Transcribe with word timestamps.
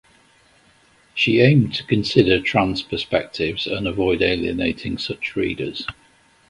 She 1.13 1.41
aimed 1.41 1.75
to 1.75 1.83
consider 1.83 2.39
trans 2.41 2.81
perspectives 2.81 3.67
and 3.67 3.87
avoid 3.87 4.23
alienating 4.23 4.97
such 4.97 5.35
readers. 5.35 5.85